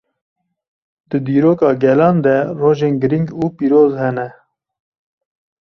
Di 1.09 1.17
dîroka 1.27 1.69
gelan 1.83 2.15
de 2.25 2.37
rojên 2.59 2.93
giring 3.01 3.27
û 3.41 3.43
pîroz 3.57 3.91
hene. 4.01 4.29